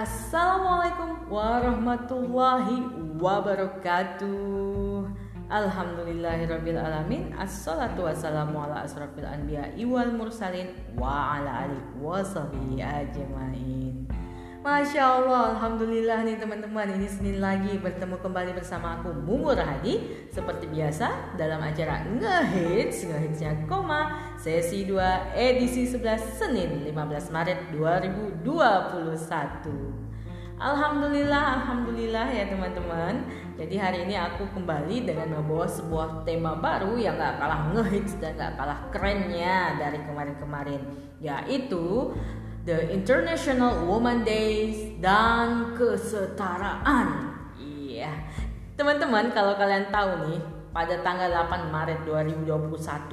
Assalamualaikum 0.00 1.28
warahmatullahi 1.28 2.88
wabarakatuh. 3.20 5.04
Alhamdulillahirabbil 5.52 6.80
alamin 6.80 7.36
Assalatu 7.36 8.08
wassalamu 8.08 8.64
ala 8.64 8.88
asrafil 8.88 9.28
anbiya 9.28 9.76
wal 9.84 10.08
mursalin 10.16 10.72
wa 10.96 11.36
ala 11.36 11.68
alihi 11.68 12.00
washabihi 12.00 12.80
ajmain. 12.80 14.08
Masya 14.64 15.20
Allah, 15.20 15.52
Alhamdulillah 15.52 16.24
nih 16.24 16.40
teman-teman. 16.40 16.96
Ini 16.96 17.04
Senin 17.04 17.36
lagi 17.36 17.76
bertemu 17.76 18.16
kembali 18.24 18.56
bersama 18.56 18.96
aku 18.96 19.12
Mumu 19.12 19.52
Rahadi. 19.52 20.24
Seperti 20.32 20.64
biasa 20.72 21.36
dalam 21.36 21.60
acara 21.60 22.08
Ngehits 22.08 23.04
Ngehitsnya 23.04 23.68
Koma 23.68 24.29
Sesi 24.40 24.88
2 24.88 25.36
edisi 25.36 25.84
11 25.84 26.40
Senin 26.40 26.80
15 26.88 26.96
Maret 27.28 27.76
2021 27.76 28.40
Alhamdulillah, 30.56 31.60
Alhamdulillah 31.60 32.24
ya 32.32 32.48
teman-teman 32.48 33.20
Jadi 33.60 33.76
hari 33.76 34.08
ini 34.08 34.16
aku 34.16 34.48
kembali 34.56 35.04
dengan 35.04 35.36
membawa 35.36 35.68
sebuah 35.68 36.24
tema 36.24 36.56
baru 36.56 36.96
Yang 36.96 37.20
gak 37.20 37.36
kalah 37.36 37.60
ngehits 37.76 38.16
dan 38.16 38.32
gak 38.40 38.56
kalah 38.56 38.80
kerennya 38.88 39.76
dari 39.76 40.00
kemarin-kemarin 40.08 40.88
Yaitu 41.20 42.16
The 42.64 42.92
International 42.92 43.88
Women 43.88 44.20
Days 44.20 45.00
dan 45.00 45.72
kesetaraan. 45.80 47.32
Iya. 47.56 48.12
Teman-teman, 48.76 49.32
kalau 49.32 49.56
kalian 49.56 49.88
tahu 49.88 50.28
nih, 50.28 50.59
pada 50.70 51.02
tanggal 51.02 51.26
8 51.50 51.74
Maret 51.74 52.06
2021 52.06 52.46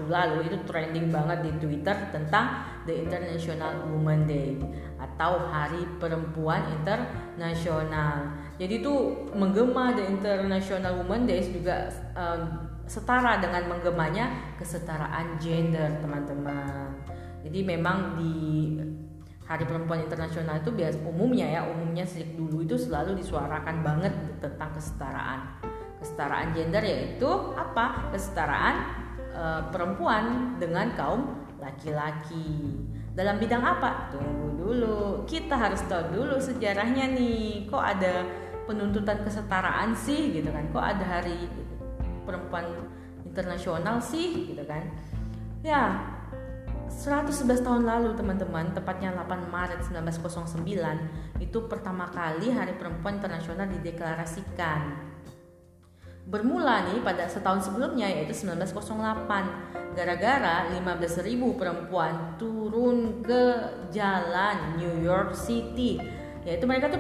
lalu 0.06 0.46
itu 0.46 0.58
trending 0.70 1.10
banget 1.10 1.42
di 1.42 1.52
Twitter 1.58 1.98
tentang 2.14 2.62
The 2.86 2.94
International 2.94 3.82
Women 3.90 4.30
Day 4.30 4.62
atau 5.02 5.42
Hari 5.50 5.98
Perempuan 5.98 6.70
Internasional. 6.70 8.30
Jadi 8.62 8.86
itu 8.86 8.94
menggema 9.34 9.98
The 9.98 10.06
International 10.06 11.02
Women 11.02 11.26
Days 11.26 11.50
juga 11.50 11.90
um, 12.14 12.70
setara 12.86 13.42
dengan 13.42 13.74
menggemanya 13.74 14.54
kesetaraan 14.62 15.42
gender, 15.42 15.98
teman-teman. 15.98 16.94
Jadi 17.42 17.60
memang 17.66 18.22
di 18.22 18.34
Hari 19.50 19.66
Perempuan 19.66 20.06
Internasional 20.06 20.62
itu 20.62 20.70
biasa 20.76 21.02
umumnya 21.08 21.48
ya 21.48 21.62
umumnya 21.66 22.04
sejak 22.04 22.36
dulu 22.36 22.68
itu 22.68 22.76
selalu 22.76 23.16
disuarakan 23.18 23.80
banget 23.80 24.12
tentang 24.44 24.76
kesetaraan 24.76 25.67
kesetaraan 26.00 26.54
gender 26.54 26.84
yaitu 26.84 27.30
apa? 27.58 28.12
Kesetaraan 28.14 28.76
e, 29.34 29.44
perempuan 29.74 30.56
dengan 30.62 30.94
kaum 30.94 31.38
laki-laki. 31.58 32.82
Dalam 33.18 33.42
bidang 33.42 33.66
apa? 33.66 34.14
Tunggu 34.14 34.48
dulu. 34.58 35.02
Kita 35.26 35.58
harus 35.58 35.82
tahu 35.90 36.14
dulu 36.14 36.38
sejarahnya 36.38 37.10
nih. 37.18 37.66
Kok 37.66 37.84
ada 37.84 38.26
penuntutan 38.70 39.26
kesetaraan 39.26 39.98
sih 39.98 40.38
gitu 40.38 40.54
kan? 40.54 40.70
Kok 40.70 40.86
ada 40.86 41.06
hari 41.18 41.50
perempuan 42.28 42.66
internasional 43.26 43.98
sih 44.04 44.54
gitu 44.54 44.64
kan? 44.66 44.86
Ya 45.66 46.14
111 46.88 47.62
tahun 47.62 47.84
lalu 47.86 48.18
teman-teman, 48.18 48.74
tepatnya 48.74 49.14
8 49.14 49.54
Maret 49.54 49.86
1909, 49.86 51.44
itu 51.44 51.60
pertama 51.70 52.10
kali 52.10 52.50
Hari 52.50 52.74
Perempuan 52.80 53.22
Internasional 53.22 53.70
dideklarasikan. 53.70 55.07
Bermula 56.28 56.92
nih 56.92 57.00
pada 57.08 57.24
setahun 57.24 57.72
sebelumnya 57.72 58.04
yaitu 58.12 58.36
1908, 58.36 59.96
gara-gara 59.96 60.68
15.000 60.76 61.24
perempuan 61.56 62.36
turun 62.36 63.24
ke 63.24 63.44
jalan 63.96 64.76
New 64.76 65.00
York 65.00 65.32
City. 65.32 65.96
Yaitu 66.44 66.68
mereka 66.68 66.92
tuh 66.92 67.00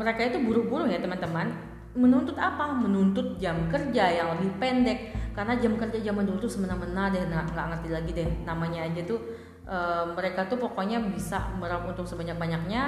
mereka 0.00 0.24
itu 0.24 0.40
buru-buru 0.40 0.88
ya 0.88 1.04
teman-teman, 1.04 1.52
menuntut 1.92 2.40
apa? 2.40 2.72
Menuntut 2.72 3.36
jam 3.36 3.68
kerja 3.68 4.08
yang 4.08 4.40
lebih 4.40 4.56
pendek. 4.56 5.12
Karena 5.36 5.60
jam 5.60 5.76
kerja 5.76 6.00
zaman 6.00 6.24
dulu 6.24 6.48
tuh 6.48 6.52
semena-mena 6.56 7.12
deh 7.12 7.28
nggak 7.28 7.66
ngerti 7.76 7.88
lagi 7.92 8.10
deh 8.16 8.28
namanya 8.48 8.88
aja 8.88 9.04
tuh. 9.04 9.20
E, 9.68 9.76
mereka 10.16 10.48
tuh 10.48 10.56
pokoknya 10.56 10.96
bisa 11.12 11.52
meraup 11.60 11.92
untuk 11.92 12.08
sebanyak-banyaknya 12.08 12.82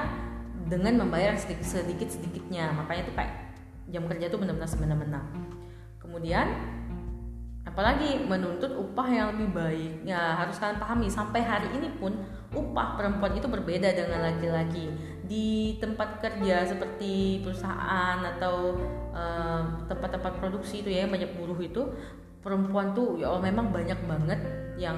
dengan 0.64 1.04
membayar 1.04 1.36
sedikit 1.38 2.08
sedikitnya 2.10 2.74
makanya 2.74 3.06
tuh 3.06 3.14
kayak 3.14 3.45
jam 3.90 4.04
kerja 4.10 4.26
tuh 4.30 4.38
benar-benar 4.42 4.68
semena-mena. 4.68 5.20
Kemudian 6.02 6.46
apalagi 7.66 8.24
menuntut 8.24 8.72
upah 8.72 9.08
yang 9.10 9.26
lebih 9.36 9.52
baik. 9.52 9.92
Ya 10.08 10.38
harus 10.38 10.56
kalian 10.56 10.80
pahami 10.80 11.10
sampai 11.10 11.42
hari 11.42 11.68
ini 11.76 11.92
pun 11.98 12.14
upah 12.54 12.96
perempuan 12.96 13.36
itu 13.36 13.50
berbeda 13.50 13.92
dengan 13.92 14.22
laki-laki. 14.22 14.88
Di 15.26 15.76
tempat 15.82 16.22
kerja 16.22 16.64
seperti 16.64 17.42
perusahaan 17.42 18.22
atau 18.22 18.78
eh, 19.12 19.62
tempat-tempat 19.90 20.32
uh, 20.32 20.38
produksi 20.38 20.80
itu 20.80 20.94
ya 20.94 21.10
banyak 21.10 21.34
buruh 21.34 21.58
itu 21.58 21.82
perempuan 22.40 22.94
tuh 22.94 23.18
ya 23.18 23.28
Allah 23.28 23.50
memang 23.50 23.74
banyak 23.74 23.98
banget 24.06 24.40
yang 24.78 24.96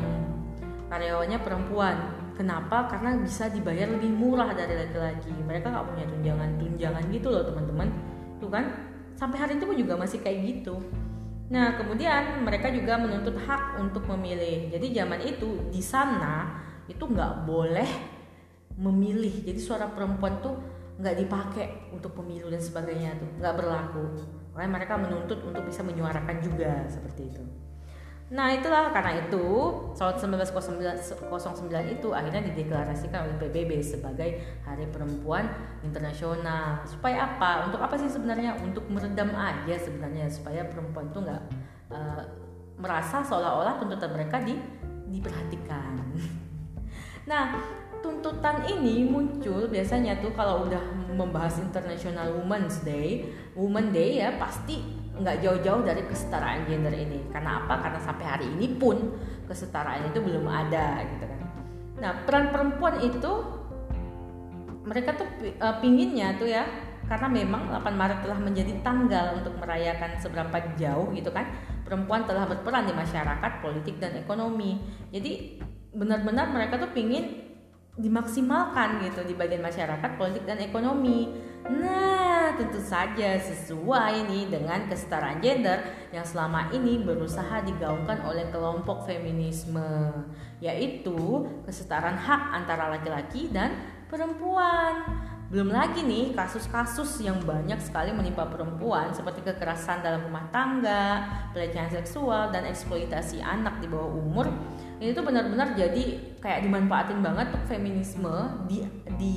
karyawannya 0.92 1.40
perempuan. 1.40 1.96
Kenapa? 2.36 2.86
Karena 2.86 3.18
bisa 3.18 3.50
dibayar 3.50 3.90
lebih 3.90 4.14
murah 4.14 4.54
dari 4.54 4.78
laki-laki. 4.78 5.34
Mereka 5.34 5.66
nggak 5.66 5.86
punya 5.90 6.06
tunjangan 6.06 6.50
tunjangan 6.62 7.02
gitu 7.10 7.34
loh 7.34 7.42
teman-teman 7.42 7.90
tuh 8.48 8.52
kan. 8.56 8.64
Sampai 9.12 9.36
hari 9.36 9.60
itu 9.60 9.68
pun 9.68 9.76
juga 9.76 10.00
masih 10.00 10.24
kayak 10.24 10.40
gitu. 10.40 10.80
Nah 11.52 11.76
kemudian 11.76 12.40
mereka 12.40 12.72
juga 12.72 12.96
menuntut 12.96 13.36
hak 13.36 13.76
untuk 13.76 14.08
memilih. 14.08 14.72
Jadi 14.72 14.96
zaman 14.96 15.20
itu 15.20 15.68
di 15.68 15.84
sana 15.84 16.64
itu 16.88 17.04
nggak 17.04 17.44
boleh 17.44 17.90
memilih. 18.80 19.44
Jadi 19.44 19.60
suara 19.60 19.92
perempuan 19.92 20.40
tuh 20.40 20.56
nggak 20.96 21.16
dipakai 21.20 21.66
untuk 21.92 22.16
pemilu 22.16 22.48
dan 22.48 22.62
sebagainya 22.62 23.20
tuh. 23.20 23.28
Nggak 23.36 23.54
berlaku. 23.60 24.04
Makanya 24.56 24.72
mereka 24.80 24.94
menuntut 24.96 25.38
untuk 25.44 25.62
bisa 25.68 25.84
menyuarakan 25.84 26.36
juga 26.40 26.88
seperti 26.88 27.28
itu. 27.28 27.67
Nah 28.28 28.52
itulah 28.52 28.92
karena 28.92 29.24
itu 29.24 29.46
tahun 29.96 30.14
1909 30.20 31.96
itu 31.96 32.08
akhirnya 32.12 32.44
dideklarasikan 32.52 33.24
oleh 33.24 33.36
PBB 33.40 33.80
sebagai 33.80 34.60
Hari 34.68 34.84
Perempuan 34.92 35.48
Internasional. 35.80 36.84
Supaya 36.84 37.24
apa? 37.24 37.72
Untuk 37.72 37.80
apa 37.80 37.96
sih 37.96 38.12
sebenarnya? 38.12 38.60
Untuk 38.60 38.84
meredam 38.92 39.32
aja 39.32 39.80
sebenarnya 39.80 40.28
supaya 40.28 40.68
perempuan 40.68 41.08
tuh 41.08 41.24
nggak 41.24 41.42
uh, 41.88 42.22
merasa 42.76 43.24
seolah-olah 43.24 43.80
tuntutan 43.80 44.12
mereka 44.12 44.36
di, 44.44 44.60
diperhatikan. 45.08 45.96
nah 47.30 47.56
tuntutan 48.08 48.64
ini 48.64 49.04
muncul 49.04 49.68
biasanya 49.68 50.16
tuh 50.24 50.32
kalau 50.32 50.64
udah 50.64 50.80
membahas 51.12 51.60
International 51.60 52.32
Women's 52.40 52.80
Day, 52.80 53.28
Women 53.52 53.92
Day 53.92 54.24
ya 54.24 54.40
pasti 54.40 54.80
nggak 55.18 55.44
jauh-jauh 55.44 55.84
dari 55.84 56.00
kesetaraan 56.08 56.64
gender 56.64 56.94
ini. 56.96 57.28
Karena 57.28 57.60
apa? 57.64 57.84
Karena 57.84 58.00
sampai 58.00 58.24
hari 58.24 58.46
ini 58.48 58.80
pun 58.80 59.12
kesetaraan 59.44 60.08
itu 60.08 60.24
belum 60.24 60.48
ada 60.48 61.04
gitu 61.04 61.24
kan. 61.28 61.40
Nah 62.00 62.10
peran 62.24 62.48
perempuan 62.48 62.96
itu 63.04 63.32
mereka 64.88 65.20
tuh 65.20 65.28
uh, 65.60 65.76
pinginnya 65.84 66.32
tuh 66.40 66.48
ya 66.48 66.64
karena 67.04 67.28
memang 67.28 67.68
8 67.72 67.92
Maret 67.92 68.18
telah 68.24 68.40
menjadi 68.40 68.72
tanggal 68.80 69.40
untuk 69.40 69.56
merayakan 69.60 70.16
seberapa 70.20 70.56
jauh 70.76 71.12
gitu 71.12 71.28
kan 71.32 71.48
perempuan 71.84 72.28
telah 72.28 72.44
berperan 72.44 72.84
di 72.84 72.92
masyarakat, 72.92 73.52
politik 73.64 73.96
dan 73.96 74.16
ekonomi. 74.20 74.76
Jadi 75.08 75.60
benar-benar 75.92 76.52
mereka 76.52 76.76
tuh 76.76 76.92
pingin 76.92 77.47
dimaksimalkan 77.98 79.02
gitu 79.02 79.26
di 79.26 79.34
bagian 79.34 79.60
masyarakat, 79.60 80.10
politik 80.14 80.46
dan 80.46 80.62
ekonomi. 80.62 81.34
Nah, 81.66 82.54
tentu 82.54 82.78
saja 82.78 83.36
sesuai 83.36 84.24
nih 84.30 84.46
dengan 84.48 84.86
kesetaraan 84.86 85.42
gender 85.42 85.82
yang 86.14 86.22
selama 86.22 86.70
ini 86.70 87.02
berusaha 87.02 87.60
digaungkan 87.66 88.22
oleh 88.22 88.46
kelompok 88.54 89.04
feminisme, 89.04 90.14
yaitu 90.62 91.44
kesetaraan 91.66 92.16
hak 92.16 92.42
antara 92.54 92.88
laki-laki 92.94 93.50
dan 93.50 93.74
perempuan. 94.06 95.02
Belum 95.48 95.72
lagi 95.72 96.04
nih 96.04 96.36
kasus-kasus 96.36 97.24
yang 97.24 97.40
banyak 97.40 97.80
sekali 97.80 98.12
menimpa 98.12 98.44
perempuan 98.52 99.16
seperti 99.16 99.40
kekerasan 99.42 100.04
dalam 100.04 100.28
rumah 100.28 100.44
tangga, 100.52 101.24
pelecehan 101.56 101.88
seksual, 101.88 102.52
dan 102.52 102.68
eksploitasi 102.68 103.40
anak 103.40 103.80
di 103.80 103.88
bawah 103.88 104.12
umur 104.12 104.46
ini 104.98 105.14
tuh 105.14 105.22
benar-benar 105.22 105.78
jadi 105.78 106.34
kayak 106.42 106.66
dimanfaatin 106.66 107.22
banget 107.22 107.54
tuh 107.54 107.62
feminisme 107.70 108.34
di 108.66 108.82
di 109.18 109.34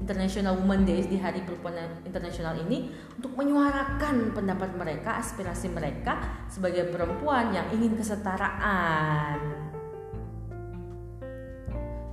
International 0.00 0.58
Women 0.58 0.86
Days 0.86 1.06
di 1.06 1.18
Hari 1.18 1.42
Perempuan 1.46 2.02
Internasional 2.02 2.58
ini 2.66 2.90
untuk 3.14 3.36
menyuarakan 3.38 4.34
pendapat 4.34 4.74
mereka, 4.74 5.22
aspirasi 5.22 5.70
mereka 5.70 6.18
sebagai 6.50 6.90
perempuan 6.90 7.54
yang 7.54 7.68
ingin 7.70 7.94
kesetaraan. 7.94 9.38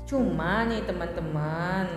Cuma 0.05 0.67
nih 0.69 0.85
teman-teman, 0.85 1.87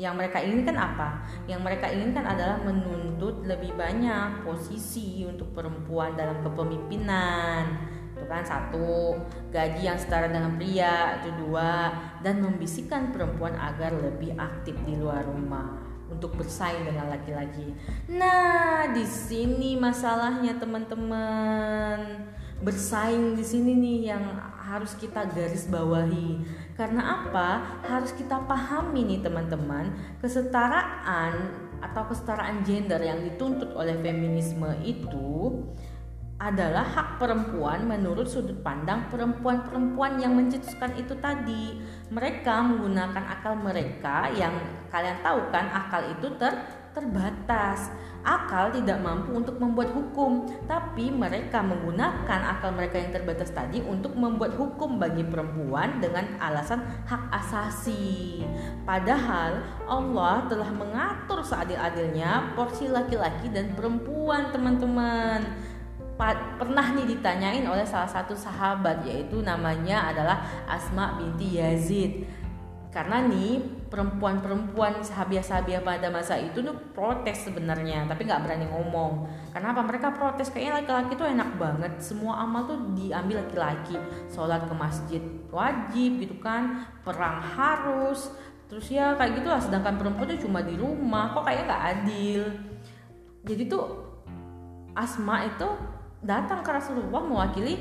yang 0.00 0.14
mereka 0.16 0.40
inginkan 0.40 0.78
apa? 0.80 1.28
Yang 1.44 1.60
mereka 1.68 1.86
inginkan 1.92 2.24
adalah 2.24 2.62
menuntut 2.62 3.44
lebih 3.44 3.74
banyak 3.76 4.46
posisi 4.46 5.26
untuk 5.28 5.52
perempuan 5.52 6.14
dalam 6.16 6.40
kepemimpinan 6.40 7.97
kan 8.26 8.42
satu 8.42 9.14
gaji 9.52 9.86
yang 9.86 9.98
setara 10.00 10.26
dengan 10.26 10.58
pria 10.58 11.22
itu 11.22 11.30
dua 11.46 11.94
dan 12.24 12.42
membisikkan 12.42 13.14
perempuan 13.14 13.54
agar 13.54 13.94
lebih 13.94 14.34
aktif 14.34 14.74
di 14.82 14.98
luar 14.98 15.22
rumah 15.22 15.88
untuk 16.08 16.34
bersaing 16.40 16.88
dengan 16.88 17.12
laki-laki. 17.12 17.76
Nah, 18.08 18.88
di 18.90 19.04
sini 19.04 19.76
masalahnya 19.76 20.56
teman-teman. 20.56 22.26
Bersaing 22.58 23.38
di 23.38 23.44
sini 23.46 23.76
nih 23.78 23.98
yang 24.10 24.24
harus 24.68 24.96
kita 24.98 25.30
garis 25.30 25.70
bawahi. 25.70 26.42
Karena 26.74 27.22
apa? 27.22 27.80
Harus 27.86 28.10
kita 28.16 28.40
pahami 28.48 29.06
nih 29.06 29.20
teman-teman, 29.22 29.94
kesetaraan 30.18 31.68
atau 31.78 32.02
kesetaraan 32.10 32.66
gender 32.66 32.98
yang 32.98 33.22
dituntut 33.22 33.70
oleh 33.78 33.94
feminisme 34.02 34.66
itu 34.82 35.62
adalah 36.38 36.86
hak 36.86 37.08
perempuan 37.18 37.82
menurut 37.90 38.30
sudut 38.30 38.62
pandang 38.62 39.10
perempuan-perempuan 39.10 40.22
yang 40.22 40.38
mencetuskan 40.38 40.94
itu 40.94 41.18
tadi. 41.18 41.82
Mereka 42.14 42.54
menggunakan 42.62 43.24
akal 43.26 43.58
mereka 43.58 44.30
yang 44.30 44.54
kalian 44.94 45.18
tahu 45.18 45.50
kan 45.50 45.66
akal 45.66 46.06
itu 46.06 46.30
ter 46.38 46.54
terbatas. 46.94 47.90
Akal 48.26 48.74
tidak 48.74 48.98
mampu 48.98 49.30
untuk 49.38 49.56
membuat 49.62 49.94
hukum, 49.94 50.50
tapi 50.66 51.08
mereka 51.08 51.62
menggunakan 51.62 52.58
akal 52.58 52.74
mereka 52.74 52.98
yang 52.98 53.14
terbatas 53.14 53.54
tadi 53.54 53.78
untuk 53.78 54.18
membuat 54.18 54.58
hukum 54.58 54.98
bagi 54.98 55.22
perempuan 55.22 56.02
dengan 56.02 56.26
alasan 56.42 56.82
hak 57.06 57.30
asasi. 57.30 58.42
Padahal 58.82 59.62
Allah 59.86 60.44
telah 60.50 60.70
mengatur 60.74 61.40
seadil-adilnya 61.46 62.52
porsi 62.58 62.90
laki-laki 62.90 63.48
dan 63.54 63.72
perempuan, 63.78 64.50
teman-teman 64.50 65.46
pernah 66.58 66.86
nih 66.98 67.06
ditanyain 67.14 67.62
oleh 67.62 67.86
salah 67.86 68.10
satu 68.10 68.34
sahabat 68.34 69.06
yaitu 69.06 69.38
namanya 69.38 70.10
adalah 70.10 70.42
Asma 70.66 71.14
binti 71.14 71.62
Yazid. 71.62 72.26
Karena 72.88 73.22
nih 73.22 73.62
perempuan-perempuan 73.92 75.04
sahabiah-sahabiah 75.04 75.84
pada 75.84 76.10
masa 76.10 76.40
itu 76.40 76.58
tuh 76.64 76.74
protes 76.96 77.46
sebenarnya 77.46 78.08
tapi 78.10 78.26
nggak 78.26 78.42
berani 78.42 78.66
ngomong. 78.66 79.28
Karena 79.54 79.70
apa 79.70 79.82
mereka 79.86 80.10
protes 80.10 80.50
kayaknya 80.50 80.82
laki-laki 80.82 81.12
tuh 81.14 81.28
enak 81.30 81.50
banget. 81.54 81.92
Semua 82.02 82.42
amal 82.42 82.66
tuh 82.66 82.98
diambil 82.98 83.46
laki-laki. 83.46 83.94
Sholat 84.32 84.66
ke 84.66 84.74
masjid 84.74 85.22
wajib 85.54 86.18
gitu 86.18 86.36
kan 86.42 86.90
perang 87.06 87.38
harus. 87.38 88.34
Terus 88.66 88.90
ya 88.90 89.14
kayak 89.14 89.40
gitulah 89.40 89.60
sedangkan 89.62 89.94
perempuan 89.94 90.34
tuh 90.34 90.42
cuma 90.48 90.60
di 90.66 90.74
rumah 90.74 91.30
kok 91.30 91.46
kayaknya 91.46 91.64
nggak 91.70 91.84
adil. 91.94 92.42
Jadi 93.46 93.62
tuh 93.70 93.84
Asma 94.98 95.46
itu 95.46 95.68
datang 96.22 96.66
ke 96.66 96.70
Rasulullah 96.70 97.22
mewakili 97.22 97.78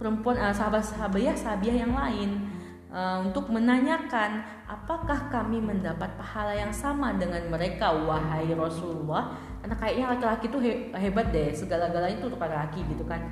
perempuan 0.00 0.40
uh, 0.40 0.54
sahabat-sahabiah 0.54 1.36
sahabiah 1.36 1.84
yang 1.84 1.92
lain. 1.92 2.48
Uh, 2.90 3.22
untuk 3.22 3.46
menanyakan 3.54 4.42
apakah 4.66 5.30
kami 5.30 5.62
mendapat 5.62 6.10
pahala 6.18 6.50
yang 6.58 6.74
sama 6.74 7.14
dengan 7.14 7.46
mereka? 7.46 7.94
Wahai 7.94 8.50
Rasulullah 8.50 9.30
karena 9.62 9.76
kayaknya 9.78 10.06
laki-laki 10.10 10.44
itu 10.50 10.58
he 10.58 10.72
hebat 10.98 11.30
deh 11.30 11.54
segala-galanya 11.54 12.18
itu 12.18 12.26
untuk 12.26 12.42
laki-laki 12.42 12.82
gitu 12.90 13.06
kan. 13.06 13.22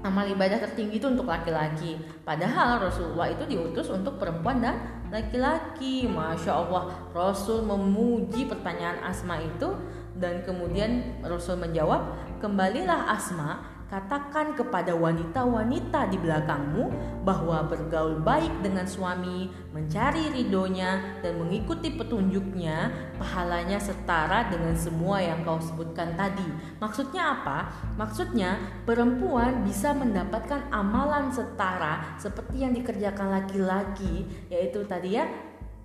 Amal 0.00 0.30
ibadah 0.30 0.62
tertinggi 0.62 1.02
itu 1.02 1.10
untuk 1.10 1.26
laki-laki. 1.26 1.98
Padahal 2.22 2.80
Rasulullah 2.86 3.28
itu 3.34 3.44
diutus 3.50 3.90
untuk 3.90 4.16
perempuan 4.16 4.62
dan 4.62 4.78
laki-laki. 5.10 6.06
Masya 6.06 6.54
Allah 6.54 6.94
Rasul 7.10 7.66
memuji 7.66 8.46
pertanyaan 8.46 9.02
Asma 9.04 9.42
itu 9.42 9.74
dan 10.20 10.44
kemudian 10.44 11.16
Rasul 11.24 11.56
menjawab, 11.56 12.12
"Kembalilah 12.44 13.08
Asma, 13.08 13.80
katakan 13.90 14.54
kepada 14.54 14.94
wanita-wanita 14.94 16.14
di 16.14 16.18
belakangmu 16.22 16.94
bahwa 17.26 17.66
bergaul 17.66 18.22
baik 18.22 18.62
dengan 18.62 18.86
suami, 18.86 19.50
mencari 19.74 20.30
ridhonya 20.30 21.18
dan 21.24 21.42
mengikuti 21.42 21.98
petunjuknya, 21.98 22.92
pahalanya 23.18 23.82
setara 23.82 24.46
dengan 24.46 24.78
semua 24.78 25.18
yang 25.24 25.42
kau 25.42 25.58
sebutkan 25.58 26.14
tadi." 26.14 26.46
Maksudnya 26.78 27.40
apa? 27.40 27.72
Maksudnya 27.96 28.60
perempuan 28.84 29.64
bisa 29.64 29.96
mendapatkan 29.96 30.68
amalan 30.70 31.32
setara 31.32 32.14
seperti 32.20 32.62
yang 32.62 32.76
dikerjakan 32.76 33.40
laki-laki, 33.40 34.28
yaitu 34.52 34.84
tadi 34.84 35.16
ya 35.16 35.24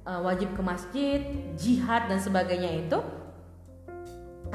eh, 0.05 0.19
wajib 0.21 0.53
ke 0.53 0.61
masjid, 0.61 1.19
jihad 1.55 2.11
dan 2.11 2.19
sebagainya 2.21 2.85
itu 2.85 3.14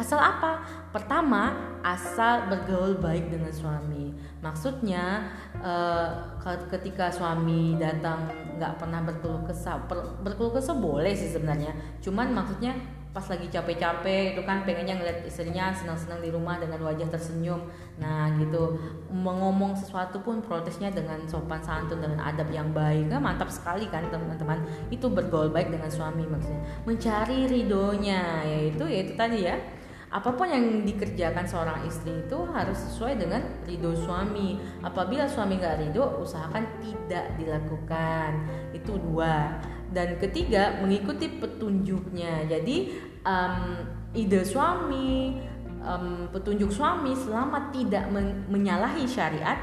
Asal 0.01 0.17
apa? 0.17 0.65
Pertama, 0.97 1.53
asal 1.85 2.49
bergaul 2.49 2.97
baik 2.97 3.29
dengan 3.29 3.53
suami. 3.53 4.17
Maksudnya, 4.41 5.29
uh, 5.61 6.41
ketika 6.73 7.13
suami 7.13 7.77
datang 7.77 8.25
nggak 8.57 8.81
pernah 8.81 9.05
berkeluh 9.05 9.45
kesah, 9.45 9.77
berkeluh 10.25 10.57
kesah 10.57 10.81
boleh 10.81 11.13
sih 11.13 11.29
sebenarnya. 11.29 11.77
Cuman 12.01 12.33
maksudnya 12.33 12.73
pas 13.11 13.27
lagi 13.27 13.51
capek-capek 13.51 14.39
itu 14.39 14.43
kan 14.47 14.63
pengennya 14.63 14.95
ngeliat 14.95 15.27
istrinya 15.27 15.75
senang-senang 15.75 16.23
di 16.23 16.31
rumah 16.33 16.57
dengan 16.57 16.81
wajah 16.81 17.13
tersenyum. 17.13 17.61
Nah 18.01 18.33
gitu. 18.41 18.81
Mengomong 19.13 19.77
sesuatu 19.77 20.25
pun 20.25 20.41
protesnya 20.41 20.89
dengan 20.89 21.29
sopan 21.29 21.61
santun 21.61 22.01
dengan 22.01 22.25
adab 22.25 22.49
yang 22.49 22.73
baik. 22.73 23.05
Nah, 23.13 23.21
mantap 23.21 23.53
sekali 23.53 23.85
kan 23.93 24.09
teman-teman. 24.09 24.65
Itu 24.89 25.13
bergaul 25.13 25.53
baik 25.53 25.69
dengan 25.69 25.93
suami 25.93 26.25
maksudnya. 26.25 26.65
Mencari 26.89 27.51
ridhonya 27.53 28.49
yaitu 28.49 28.89
yaitu 28.89 29.13
tadi 29.13 29.45
ya 29.45 29.61
apa 30.11 30.35
pun 30.35 30.51
yang 30.51 30.83
dikerjakan 30.83 31.47
seorang 31.47 31.87
istri 31.87 32.11
itu 32.11 32.39
harus 32.51 32.75
sesuai 32.91 33.15
dengan 33.15 33.47
ridho 33.63 33.95
suami. 33.95 34.59
Apabila 34.83 35.31
suami 35.31 35.55
nggak 35.63 35.87
ridho 35.87 36.19
usahakan 36.19 36.67
tidak 36.83 37.39
dilakukan. 37.39 38.31
Itu 38.75 38.99
dua. 38.99 39.63
Dan 39.95 40.19
ketiga 40.19 40.83
mengikuti 40.83 41.31
petunjuknya. 41.31 42.51
Jadi 42.51 42.91
um, 43.23 43.87
ide 44.11 44.43
suami 44.43 45.39
um, 45.87 46.27
petunjuk 46.35 46.75
suami 46.75 47.15
selama 47.15 47.71
tidak 47.71 48.11
men 48.11 48.51
menyalahi 48.51 49.07
syariat 49.07 49.59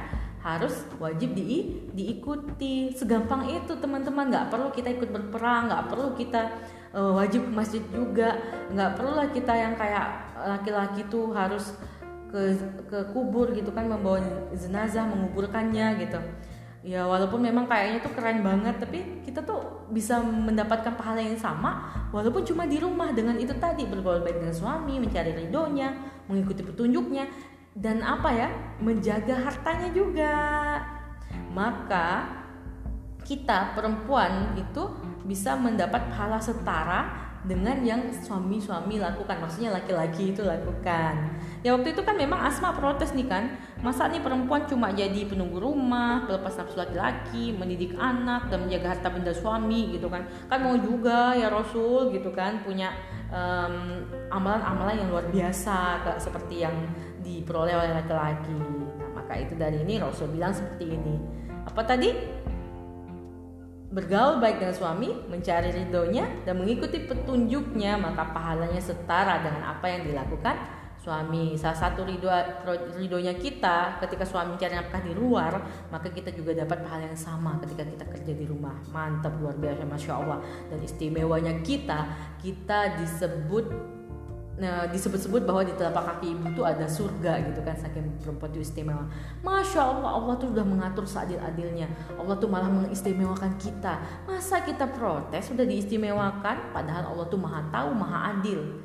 harus 0.47 0.87
wajib 0.95 1.35
di 1.35 1.75
diikuti. 1.91 2.95
Segampang 2.95 3.51
itu 3.51 3.75
teman-teman. 3.75 4.31
Nggak 4.31 4.47
perlu 4.47 4.71
kita 4.71 4.95
ikut 4.95 5.09
berperang 5.11 5.67
nggak 5.67 5.83
perlu 5.91 6.15
kita 6.15 6.41
uh, 6.95 7.11
wajib 7.19 7.43
ke 7.43 7.51
masjid 7.51 7.83
juga. 7.91 8.39
Nggak 8.71 8.95
perlu 8.95 9.11
lah 9.19 9.27
kita 9.35 9.51
yang 9.51 9.75
kayak 9.75 10.07
laki-laki 10.39 11.03
tuh 11.11 11.35
harus 11.35 11.75
ke 12.31 12.55
ke 12.87 12.99
kubur 13.15 13.51
gitu 13.55 13.71
kan 13.71 13.87
membawa 13.87 14.23
jenazah 14.55 15.03
menguburkannya 15.03 15.99
gitu. 16.07 16.19
Ya 16.87 17.03
walaupun 17.03 17.43
memang 17.43 17.67
kayaknya 17.67 17.99
tuh 17.99 18.15
keren 18.15 18.39
banget 18.47 18.79
tapi 18.79 19.19
kita 19.27 19.43
tuh 19.43 19.83
bisa 19.91 20.23
mendapatkan 20.23 20.95
pahala 20.95 21.19
yang 21.19 21.35
sama 21.35 21.91
walaupun 22.15 22.47
cuma 22.47 22.63
di 22.63 22.79
rumah. 22.79 23.11
Dengan 23.11 23.35
itu 23.35 23.51
tadi 23.59 23.83
bergaul 23.83 24.23
baik 24.23 24.39
dengan 24.39 24.55
suami 24.55 24.95
mencari 24.95 25.35
ridhonya 25.35 25.91
mengikuti 26.31 26.63
petunjuknya 26.63 27.27
dan 27.77 28.01
apa 28.01 28.29
ya? 28.33 28.49
Menjaga 28.81 29.37
hartanya 29.37 29.89
juga. 29.93 30.35
Maka 31.53 32.25
kita 33.21 33.77
perempuan 33.77 34.57
itu 34.57 34.83
bisa 35.27 35.53
mendapat 35.59 36.07
pahala 36.09 36.39
setara 36.39 37.27
dengan 37.45 37.79
yang 37.85 38.09
suami-suami 38.09 38.99
lakukan. 38.99 39.39
Maksudnya 39.39 39.71
laki-laki 39.71 40.33
itu 40.33 40.41
lakukan. 40.43 41.37
Ya 41.61 41.75
waktu 41.75 41.93
itu 41.93 42.01
kan 42.01 42.17
memang 42.17 42.43
Asma 42.43 42.73
protes 42.73 43.13
nih 43.13 43.29
kan. 43.29 43.55
Masa 43.79 44.09
nih 44.09 44.19
perempuan 44.19 44.65
cuma 44.65 44.89
jadi 44.89 45.27
penunggu 45.29 45.61
rumah 45.61 46.25
pelepas 46.25 46.59
nafsu 46.59 46.75
laki-laki 46.81 47.53
mendidik 47.55 47.93
anak 47.95 48.49
dan 48.49 48.67
menjaga 48.67 48.97
harta 48.97 49.07
benda 49.13 49.31
suami 49.31 49.95
gitu 49.95 50.09
kan. 50.09 50.25
Kan 50.49 50.59
mau 50.65 50.75
juga 50.75 51.37
ya 51.37 51.47
Rasul 51.47 52.11
gitu 52.11 52.33
kan 52.33 52.65
punya 52.65 52.91
um, 53.31 54.03
amalan-amalan 54.27 55.03
yang 55.03 55.09
luar 55.11 55.25
biasa 55.31 56.03
seperti 56.19 56.67
yang 56.67 56.75
diperoleh 57.27 57.75
oleh 57.75 57.91
laki-laki 57.91 58.55
nah 58.95 59.09
maka 59.19 59.33
itu 59.35 59.53
dari 59.59 59.83
ini 59.83 59.99
Rasul 59.99 60.31
bilang 60.31 60.55
seperti 60.55 60.95
ini 60.95 61.15
apa 61.67 61.83
tadi 61.83 62.09
bergaul 63.87 64.43
baik 64.43 64.59
dengan 64.59 64.75
suami, 64.75 65.09
mencari 65.31 65.71
ridhonya, 65.71 66.43
dan 66.43 66.59
mengikuti 66.59 67.07
petunjuknya, 67.07 67.95
maka 67.95 68.29
pahalanya 68.35 68.83
setara 68.83 69.39
dengan 69.39 69.63
apa 69.63 69.87
yang 69.87 70.03
dilakukan 70.05 70.55
suami. 70.99 71.55
Salah 71.55 71.87
satu 71.87 72.03
ridho 72.03 72.27
ridhonya 72.99 73.39
kita 73.39 73.97
ketika 74.03 74.27
suami 74.27 74.59
mencari 74.59 74.75
nafkah 74.75 75.01
di 75.01 75.15
luar, 75.15 75.53
maka 75.87 76.11
kita 76.11 76.35
juga 76.35 76.51
dapat 76.51 76.83
pahala 76.83 77.07
yang 77.07 77.17
sama 77.17 77.55
ketika 77.63 77.87
kita 77.87 78.05
kerja 78.11 78.33
di 78.35 78.45
rumah. 78.45 78.75
Mantap 78.91 79.39
luar 79.39 79.55
biasa, 79.55 79.87
masya 79.87 80.13
Allah. 80.19 80.39
Dan 80.67 80.83
istimewanya 80.83 81.63
kita, 81.63 82.11
kita 82.43 82.99
disebut 82.99 83.96
nah, 84.57 84.89
disebut-sebut 84.89 85.45
bahwa 85.45 85.61
di 85.61 85.73
telapak 85.77 86.17
kaki 86.17 86.33
ibu 86.33 86.49
itu 86.49 86.61
ada 86.65 86.89
surga 86.89 87.45
gitu 87.45 87.61
kan 87.61 87.77
saking 87.77 88.17
perempuan 88.21 88.49
itu 88.57 88.61
istimewa. 88.65 89.05
Masya 89.45 89.81
allah 89.81 90.11
allah 90.17 90.35
tuh 90.41 90.49
udah 90.49 90.65
mengatur 90.65 91.05
seadil-adilnya. 91.05 91.87
Allah 92.17 92.35
tuh 92.41 92.49
malah 92.49 92.69
mengistimewakan 92.69 93.53
kita. 93.61 94.01
Masa 94.25 94.65
kita 94.65 94.89
protes 94.89 95.53
sudah 95.53 95.63
diistimewakan 95.63 96.73
padahal 96.73 97.13
allah 97.13 97.25
tuh 97.29 97.39
maha 97.39 97.61
tahu 97.69 97.89
maha 97.93 98.37
adil. 98.37 98.81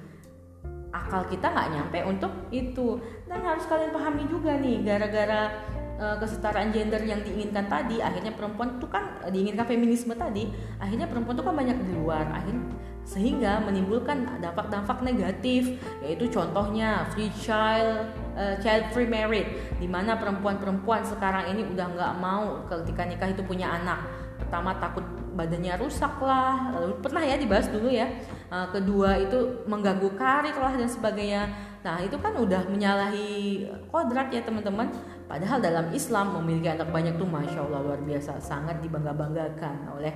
Akal 0.92 1.24
kita 1.32 1.48
nggak 1.48 1.68
nyampe 1.72 1.98
untuk 2.04 2.32
itu. 2.52 3.00
Dan 3.24 3.40
harus 3.40 3.64
kalian 3.64 3.96
pahami 3.96 4.28
juga 4.28 4.60
nih 4.60 4.84
gara-gara 4.84 5.48
uh, 5.96 6.16
kesetaraan 6.20 6.68
gender 6.68 7.00
yang 7.00 7.24
diinginkan 7.24 7.64
tadi 7.70 8.04
akhirnya 8.04 8.36
perempuan 8.36 8.76
itu 8.76 8.86
kan 8.92 9.24
diinginkan 9.32 9.64
feminisme 9.64 10.12
tadi 10.12 10.52
akhirnya 10.76 11.08
perempuan 11.08 11.38
itu 11.40 11.44
kan 11.48 11.54
banyak 11.56 11.76
di 11.80 11.92
luar. 11.96 12.28
Akhirnya 12.28 12.60
sehingga 13.02 13.60
menimbulkan 13.66 14.38
dampak-dampak 14.38 15.02
negatif 15.02 15.76
yaitu 16.00 16.30
contohnya 16.30 17.04
free 17.12 17.30
child 17.34 18.08
uh, 18.38 18.54
child 18.62 18.88
free 18.94 19.10
marriage 19.10 19.50
di 19.76 19.90
mana 19.90 20.16
perempuan-perempuan 20.16 21.02
sekarang 21.02 21.50
ini 21.50 21.66
udah 21.66 21.86
nggak 21.92 22.14
mau 22.22 22.62
ketika 22.70 23.02
nikah 23.04 23.28
itu 23.30 23.42
punya 23.42 23.74
anak. 23.74 24.06
Pertama 24.38 24.74
takut 24.78 25.06
badannya 25.32 25.80
rusak 25.80 26.20
lah 26.20 26.76
lalu 26.76 26.98
pernah 27.00 27.22
ya 27.24 27.36
dibahas 27.36 27.68
dulu 27.68 27.88
ya. 27.90 28.06
Uh, 28.52 28.68
kedua 28.70 29.18
itu 29.18 29.64
mengganggu 29.66 30.12
karir 30.14 30.54
lah 30.56 30.72
dan 30.72 30.88
sebagainya. 30.88 31.50
Nah 31.82 31.98
itu 31.98 32.14
kan 32.22 32.38
udah 32.38 32.62
menyalahi 32.70 33.66
kodrat 33.90 34.30
ya 34.30 34.46
teman-teman 34.46 34.94
Padahal 35.32 35.64
dalam 35.64 35.88
Islam 35.96 36.36
memiliki 36.44 36.68
anak 36.68 36.92
banyak 36.92 37.16
tuh 37.16 37.24
masya 37.24 37.64
Allah 37.64 37.80
luar 37.80 38.04
biasa, 38.04 38.36
sangat 38.36 38.84
dibangga 38.84 39.16
banggakan 39.16 39.88
oleh 39.96 40.12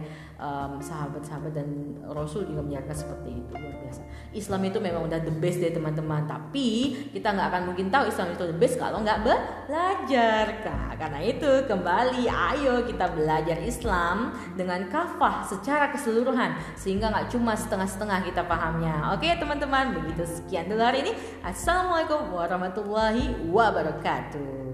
sahabat-sahabat 0.77 1.57
dan 1.57 1.97
Rasul 2.05 2.45
juga 2.45 2.61
menyarankan 2.61 2.93
seperti 2.93 3.41
itu 3.41 3.53
luar 3.57 3.81
biasa. 3.81 4.05
Islam 4.37 4.61
itu 4.69 4.77
memang 4.77 5.09
udah 5.09 5.17
the 5.25 5.33
best 5.33 5.65
deh 5.65 5.73
teman-teman, 5.73 6.29
tapi 6.29 6.93
kita 7.17 7.33
nggak 7.33 7.49
akan 7.49 7.63
mungkin 7.73 7.89
tahu 7.89 8.13
Islam 8.13 8.37
itu 8.37 8.45
the 8.45 8.59
best 8.61 8.77
kalau 8.77 9.01
nggak 9.01 9.25
belajar 9.25 10.45
kak. 10.61 11.01
Karena 11.01 11.21
itu 11.25 11.51
kembali, 11.65 12.29
ayo 12.29 12.85
kita 12.85 13.09
belajar 13.17 13.57
Islam 13.65 14.37
dengan 14.53 14.85
kafah 14.93 15.49
secara 15.49 15.89
keseluruhan 15.97 16.61
sehingga 16.77 17.09
nggak 17.09 17.33
cuma 17.33 17.57
setengah-setengah 17.57 18.21
kita 18.21 18.45
pahamnya. 18.45 19.17
Oke 19.17 19.33
teman-teman, 19.33 19.97
begitu 19.97 20.29
sekian 20.29 20.69
dulu 20.69 20.85
hari 20.85 21.09
ini. 21.09 21.17
Assalamualaikum 21.41 22.37
warahmatullahi 22.37 23.49
wabarakatuh. 23.49 24.66